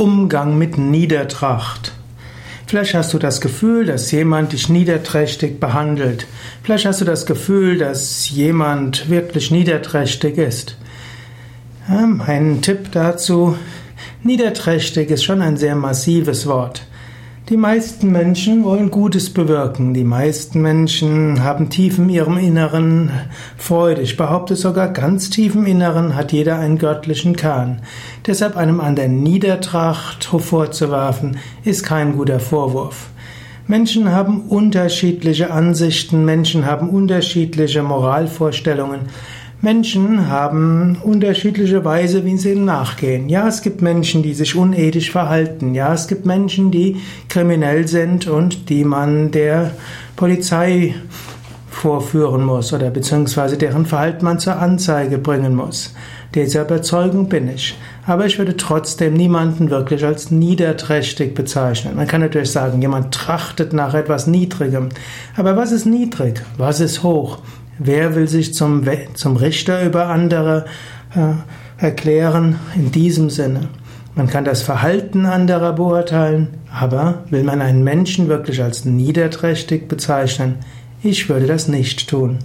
Umgang 0.00 0.56
mit 0.56 0.78
Niedertracht. 0.78 1.92
Vielleicht 2.66 2.94
hast 2.94 3.12
du 3.12 3.18
das 3.18 3.42
Gefühl, 3.42 3.84
dass 3.84 4.10
jemand 4.10 4.52
dich 4.54 4.70
niederträchtig 4.70 5.60
behandelt. 5.60 6.26
Vielleicht 6.62 6.86
hast 6.86 7.02
du 7.02 7.04
das 7.04 7.26
Gefühl, 7.26 7.76
dass 7.76 8.30
jemand 8.30 9.10
wirklich 9.10 9.50
niederträchtig 9.50 10.38
ist. 10.38 10.78
Ja, 11.86 12.06
mein 12.06 12.62
Tipp 12.62 12.92
dazu, 12.92 13.58
niederträchtig 14.22 15.10
ist 15.10 15.22
schon 15.22 15.42
ein 15.42 15.58
sehr 15.58 15.76
massives 15.76 16.46
Wort. 16.46 16.86
Die 17.50 17.56
meisten 17.56 18.12
Menschen 18.12 18.62
wollen 18.62 18.92
Gutes 18.92 19.30
bewirken. 19.30 19.92
Die 19.92 20.04
meisten 20.04 20.62
Menschen 20.62 21.42
haben 21.42 21.68
tief 21.68 21.98
in 21.98 22.08
ihrem 22.08 22.38
Inneren 22.38 23.10
Freude. 23.56 24.02
Ich 24.02 24.16
behaupte 24.16 24.54
sogar, 24.54 24.92
ganz 24.92 25.30
tief 25.30 25.56
im 25.56 25.66
Inneren 25.66 26.14
hat 26.14 26.30
jeder 26.30 26.60
einen 26.60 26.78
göttlichen 26.78 27.34
Kern. 27.34 27.82
Deshalb 28.24 28.56
einem 28.56 28.80
an 28.80 28.94
der 28.94 29.08
Niedertracht 29.08 30.26
vorzuwerfen, 30.26 31.38
ist 31.64 31.82
kein 31.82 32.16
guter 32.16 32.38
Vorwurf. 32.38 33.08
Menschen 33.66 34.12
haben 34.12 34.42
unterschiedliche 34.42 35.50
Ansichten, 35.50 36.24
Menschen 36.24 36.66
haben 36.66 36.88
unterschiedliche 36.88 37.82
Moralvorstellungen. 37.82 39.00
Menschen 39.62 40.28
haben 40.28 40.96
unterschiedliche 41.02 41.84
Weise, 41.84 42.24
wie 42.24 42.38
sie 42.38 42.54
nachgehen. 42.54 43.28
Ja, 43.28 43.46
es 43.46 43.60
gibt 43.60 43.82
Menschen, 43.82 44.22
die 44.22 44.32
sich 44.32 44.56
unethisch 44.56 45.10
verhalten. 45.10 45.74
Ja, 45.74 45.92
es 45.92 46.08
gibt 46.08 46.24
Menschen, 46.24 46.70
die 46.70 46.96
kriminell 47.28 47.86
sind 47.86 48.26
und 48.26 48.70
die 48.70 48.84
man 48.84 49.30
der 49.32 49.72
Polizei 50.16 50.94
vorführen 51.68 52.42
muss 52.42 52.72
oder 52.72 52.88
beziehungsweise 52.88 53.58
deren 53.58 53.84
Verhalten 53.84 54.24
man 54.24 54.38
zur 54.38 54.56
Anzeige 54.56 55.18
bringen 55.18 55.54
muss. 55.54 55.94
Dieser 56.34 56.62
Überzeugung 56.62 57.28
bin 57.28 57.48
ich. 57.54 57.76
Aber 58.06 58.24
ich 58.24 58.38
würde 58.38 58.56
trotzdem 58.56 59.12
niemanden 59.12 59.68
wirklich 59.68 60.06
als 60.06 60.30
niederträchtig 60.30 61.34
bezeichnen. 61.34 61.96
Man 61.96 62.06
kann 62.06 62.22
natürlich 62.22 62.50
sagen, 62.50 62.80
jemand 62.80 63.12
trachtet 63.12 63.74
nach 63.74 63.92
etwas 63.92 64.26
Niedrigem. 64.26 64.88
Aber 65.36 65.56
was 65.58 65.70
ist 65.70 65.84
niedrig? 65.84 66.40
Was 66.56 66.80
ist 66.80 67.02
hoch? 67.02 67.38
Wer 67.82 68.14
will 68.14 68.28
sich 68.28 68.52
zum, 68.52 68.86
zum 69.14 69.36
Richter 69.36 69.82
über 69.86 70.08
andere 70.08 70.66
äh, 71.14 71.82
erklären? 71.82 72.56
In 72.76 72.92
diesem 72.92 73.30
Sinne. 73.30 73.68
Man 74.14 74.28
kann 74.28 74.44
das 74.44 74.60
Verhalten 74.60 75.24
anderer 75.24 75.72
beurteilen, 75.72 76.48
aber 76.70 77.24
will 77.30 77.42
man 77.42 77.62
einen 77.62 77.82
Menschen 77.82 78.28
wirklich 78.28 78.62
als 78.62 78.84
niederträchtig 78.84 79.88
bezeichnen? 79.88 80.56
Ich 81.02 81.30
würde 81.30 81.46
das 81.46 81.68
nicht 81.68 82.10
tun. 82.10 82.40